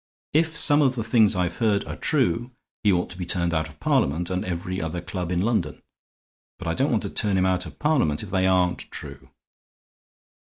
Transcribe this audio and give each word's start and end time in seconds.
If 0.33 0.57
some 0.57 0.81
of 0.81 0.95
the 0.95 1.03
things 1.03 1.35
I've 1.35 1.57
heard 1.57 1.85
are 1.85 1.95
true 1.95 2.49
he 2.83 2.91
ought 2.91 3.11
to 3.11 3.17
be 3.19 3.23
turned 3.27 3.53
out 3.53 3.69
of 3.69 3.79
Parliament 3.79 4.31
and 4.31 4.43
every 4.43 4.81
other 4.81 4.99
club 4.99 5.31
in 5.31 5.41
London. 5.41 5.79
But 6.57 6.67
I 6.67 6.73
don't 6.73 6.89
want 6.89 7.03
to 7.03 7.09
turn 7.11 7.37
him 7.37 7.45
out 7.45 7.67
of 7.67 7.77
Parliament 7.77 8.23
if 8.23 8.31
they 8.31 8.47
aren't 8.47 8.89
true." 8.89 9.29